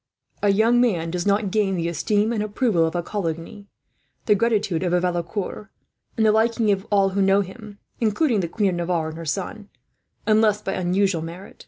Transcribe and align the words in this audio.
A 0.41 0.49
young 0.49 0.81
man 0.81 1.11
does 1.11 1.27
not 1.27 1.51
gain 1.51 1.75
the 1.75 1.87
esteem 1.87 2.33
and 2.33 2.41
approval 2.41 2.87
of 2.87 2.95
a 2.95 3.03
Coligny, 3.03 3.67
the 4.25 4.33
gratitude 4.33 4.81
of 4.81 4.93
a 4.93 4.99
Valecourt, 4.99 5.67
and 6.17 6.25
the 6.25 6.31
liking 6.31 6.71
of 6.71 6.87
all 6.89 7.09
who 7.09 7.21
know 7.21 7.41
him 7.41 7.77
including 7.99 8.39
the 8.39 8.47
Queen 8.49 8.69
of 8.71 8.75
Navarre 8.77 9.09
and 9.09 9.17
her 9.19 9.25
son 9.25 9.69
unless 10.25 10.59
by 10.59 10.73
unusual 10.73 11.21
merit. 11.21 11.59